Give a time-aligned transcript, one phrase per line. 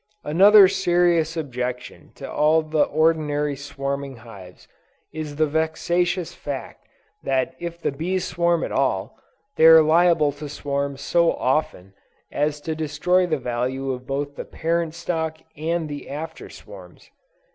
[0.23, 4.67] Another serious objection to all the ordinary swarming hives,
[5.13, 6.87] is the vexatious fact
[7.21, 9.15] that if the bees swarm at all,
[9.57, 11.93] they are liable to swarm so often
[12.31, 17.11] as to destroy the value of both the parent stock and the after swarms.